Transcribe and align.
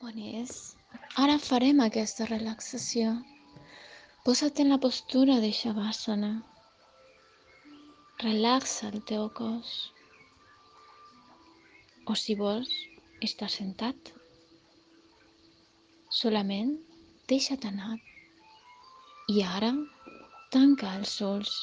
Bones. 0.00 0.76
Ara 1.18 1.40
farem 1.42 1.80
aquesta 1.82 2.26
relaxació. 2.28 3.12
Posa't 4.26 4.60
en 4.62 4.68
la 4.72 4.76
postura 4.84 5.38
de 5.42 5.48
Shavasana. 5.50 6.28
Relaxa 8.22 8.90
el 8.92 9.00
teu 9.10 9.24
cos. 9.38 9.72
O 12.06 12.14
si 12.20 12.36
vols, 12.38 12.70
estar 13.28 13.48
sentat. 13.54 14.12
Solament 16.18 16.70
deixa't 17.32 17.66
anar. 17.72 17.96
I 19.34 19.42
ara, 19.56 19.72
tanca 20.54 20.92
els 21.00 21.16
ulls. 21.30 21.56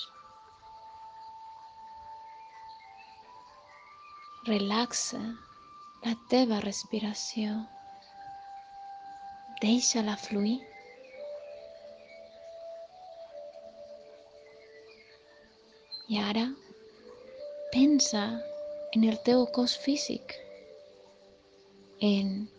Relaxa 4.51 5.23
la 6.03 6.17
teva 6.35 6.59
respiració. 6.67 7.55
Deixa-la 9.61 10.17
fluir. 10.19 10.57
I 16.11 16.19
ara 16.21 16.43
pensa 17.71 18.25
en 18.93 19.07
el 19.09 19.17
teu 19.23 19.45
cos 19.55 19.77
físic, 19.85 20.35
en 21.99 22.49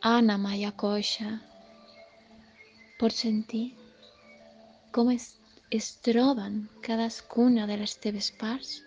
Anna 0.00 0.38
Maya 0.38 0.72
Coixa. 0.72 1.36
Pots 2.98 3.22
sentir 3.22 3.66
com 4.92 5.08
es, 5.10 5.34
es 5.70 5.92
troben 6.04 6.68
cadascuna 6.84 7.66
de 7.66 7.78
les 7.80 7.94
teves 7.96 8.32
parts 8.40 8.80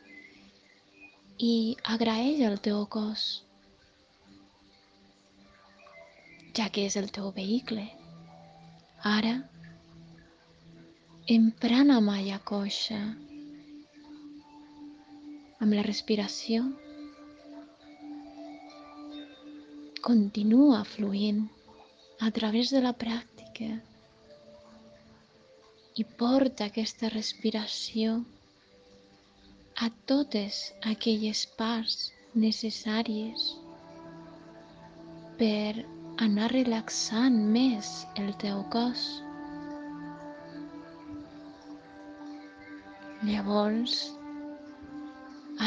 i 1.38 1.76
agraeix 1.96 2.41
el 2.49 2.59
teu 2.68 2.85
cos, 2.85 3.45
ja 6.55 6.70
que 6.72 6.86
és 6.88 6.95
el 7.00 7.09
teu 7.12 7.32
vehicle. 7.36 7.84
Ara, 9.12 9.36
emprana 11.35 11.99
Maya 12.02 12.40
Coixa, 12.52 12.99
amb 15.66 15.74
la 15.76 15.84
respiració 15.88 16.63
continua 20.05 20.84
fluint 20.85 21.44
a 22.21 22.29
través 22.32 22.70
de 22.76 22.82
la 22.85 22.94
pràctica 23.04 23.72
i 25.98 26.05
porta 26.20 26.68
aquesta 26.70 27.10
respiració 27.13 28.20
a 29.82 29.90
totes 30.12 30.62
aquelles 30.94 31.41
parts 31.57 31.98
necessàries 32.46 33.49
per 35.41 35.95
anar 36.24 36.48
relaxant 36.52 37.38
més 37.54 37.88
el 38.21 38.30
teu 38.41 38.62
cos. 38.71 39.02
Llavors, 43.26 43.96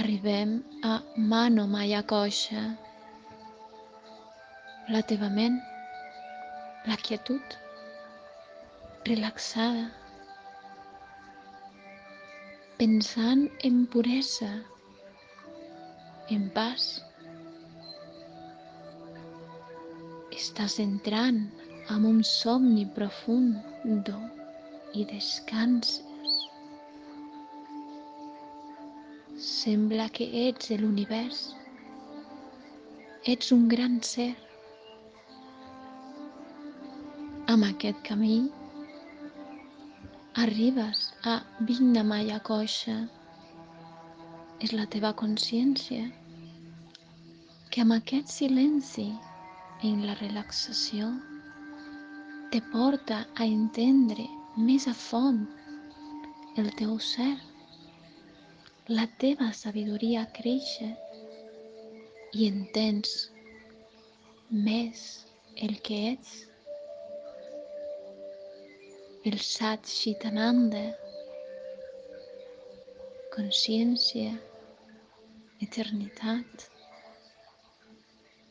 arribem 0.00 0.54
a 0.84 0.98
Mano 1.32 1.66
Maya 1.68 2.00
Coixa, 2.12 2.62
la 4.88 5.02
teva 5.12 5.28
ment, 5.28 5.58
la 6.88 6.96
quietud, 6.96 7.58
relaxada, 9.10 9.88
pensant 12.80 13.44
en 13.68 13.84
puresa, 13.96 14.54
en 16.30 16.48
paz. 16.56 17.07
Estàs 20.38 20.76
entrant 20.82 21.38
en 21.92 22.04
un 22.08 22.18
somni 22.30 22.84
profund 22.96 24.10
i 25.00 25.04
descanses. 25.12 26.04
Sembla 29.46 30.06
que 30.18 30.28
ets 30.44 30.70
l'univers. 30.82 31.40
Ets 33.34 33.50
un 33.56 33.64
gran 33.72 33.96
ser. 34.10 34.28
Amb 37.54 37.66
aquest 37.70 37.98
camí 38.06 38.38
arribes 40.46 41.06
a 41.32 41.40
Vignamaya 41.70 42.38
Coixa. 42.50 43.00
És 44.62 44.74
la 44.74 44.86
teva 44.94 45.10
consciència 45.24 46.06
que 47.70 47.82
amb 47.82 47.98
aquest 47.98 48.30
silenci 48.40 49.08
en 49.86 50.06
la 50.06 50.14
relaxació 50.18 51.12
te 52.50 52.60
porta 52.72 53.20
a 53.36 53.46
entendre 53.46 54.26
més 54.56 54.88
a 54.90 54.94
fons 54.96 56.58
el 56.58 56.72
teu 56.80 56.96
ser 56.98 57.30
la 58.88 59.04
teva 59.22 59.52
sabidoria 59.52 60.24
créixer 60.38 60.90
i 62.34 62.48
entens 62.48 63.12
més 64.50 65.02
el 65.66 65.74
que 65.86 65.98
ets. 66.12 66.34
El 69.28 69.36
Sat 69.44 69.86
Chitananda, 69.92 70.84
consciència, 73.34 74.32
eternitat 75.66 76.70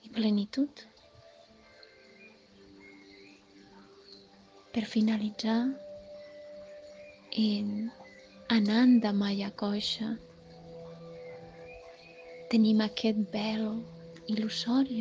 i 0.04 0.14
plenitud. 0.20 0.86
Per 4.78 4.86
finalitzar, 4.86 5.74
en 7.32 7.92
Ananda 8.48 9.12
Maya 9.12 9.48
Kosha, 9.58 10.12
tenim 12.52 12.84
aquest 12.86 13.24
vel 13.32 13.64
il·lusori, 14.30 15.00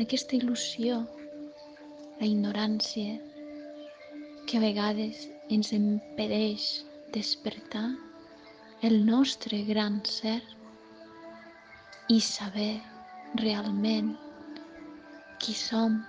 aquesta 0.00 0.38
il·lusió, 0.38 1.02
la 2.22 2.30
ignorància 2.30 3.18
que 4.48 4.56
a 4.56 4.64
vegades 4.64 5.26
ens 5.52 5.74
impedeix 5.76 6.70
despertar 7.12 7.90
el 8.88 8.96
nostre 9.04 9.60
gran 9.68 10.00
ser 10.14 10.38
i 12.08 12.22
saber 12.30 12.72
realment 13.44 14.14
qui 15.44 15.60
som 15.66 16.00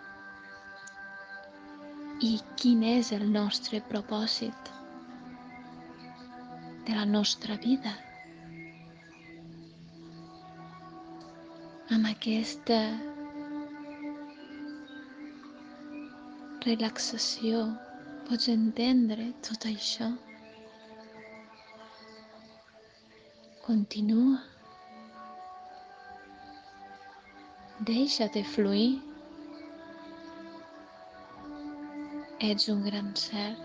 i 2.23 2.37
quin 2.55 2.83
és 2.95 3.11
el 3.11 3.27
nostre 3.31 3.81
propòsit 3.91 4.73
de 6.87 6.95
la 6.95 7.05
nostra 7.05 7.57
vida. 7.63 7.95
amb 11.93 12.07
aquesta 12.09 12.77
relaxació 16.65 17.59
pots 18.25 18.49
entendre 18.53 19.27
tot 19.47 19.67
això. 19.69 20.07
Continua. 23.65 24.39
Deixa-te 27.85 28.43
fluir. 28.55 29.14
Ets 32.39 32.67
un 32.67 32.83
gran 32.83 33.15
ser. 33.15 33.55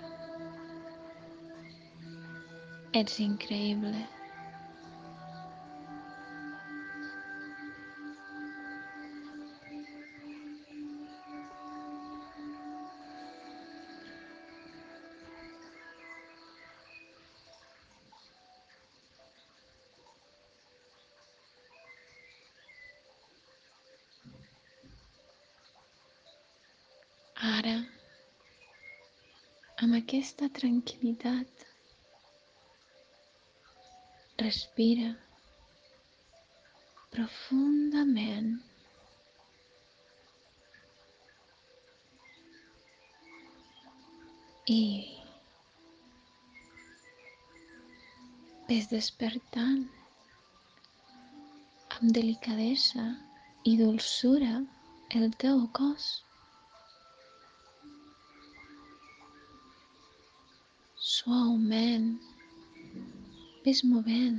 Ets 2.93 3.19
increïble. 3.21 4.07
Ara, 27.51 28.00
amb 29.91 29.99
aquesta 29.99 30.47
tranquil·litat, 30.55 31.63
respira 34.43 35.09
profundament. 37.17 38.53
I 44.77 44.79
ves 48.71 48.87
despertant 48.95 49.83
amb 51.99 52.15
delicadesa 52.23 53.11
i 53.67 53.79
dolçura 53.83 54.57
el 55.19 55.33
teu 55.47 55.67
cos. 55.83 56.13
Suaument 61.21 62.13
ves 63.65 63.81
movent 63.85 64.39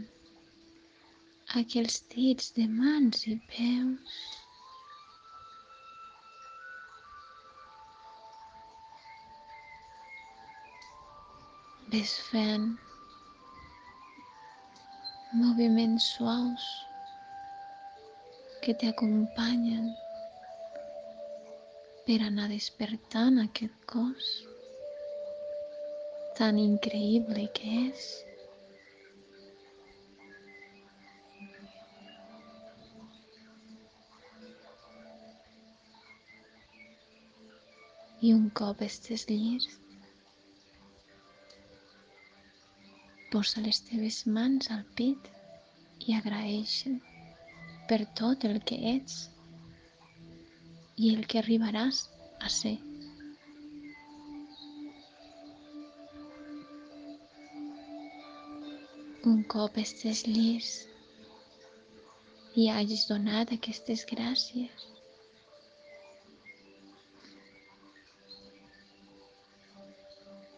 aquells 1.59 1.97
dits 2.13 2.53
de 2.57 2.65
mans 2.73 3.25
i 3.29 3.35
peus. 3.51 4.19
Ves 11.93 12.13
fent 12.31 12.69
moviments 15.41 16.07
suaus 16.15 16.69
que 18.63 18.73
t'acompanyen 18.83 19.91
per 22.07 22.21
anar 22.29 22.47
despertant 22.53 23.43
aquest 23.45 23.77
cos 23.93 24.31
tan 26.37 26.57
increïble 26.59 27.45
que 27.57 27.71
és. 27.87 28.09
I 38.21 38.33
un 38.37 38.49
cop 38.59 38.83
estés 38.85 39.25
llest, 39.31 39.81
posa 43.31 43.63
les 43.65 43.79
teves 43.87 44.21
mans 44.37 44.69
al 44.75 44.83
pit 44.99 45.31
i 46.05 46.13
agraeixen 46.19 46.99
per 47.89 48.03
tot 48.21 48.45
el 48.51 48.61
que 48.69 48.77
ets 48.93 49.17
i 51.01 51.15
el 51.15 51.25
que 51.25 51.41
arribaràs 51.41 52.05
a 52.39 52.55
ser. 52.61 52.77
Un 59.29 59.43
cop 59.53 59.75
estés 59.77 60.23
llest 60.25 60.87
i 62.61 62.63
hagis 62.73 63.03
donat 63.09 63.51
aquestes 63.55 64.01
gràcies, 64.09 64.87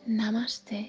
Namaste. 0.06 0.80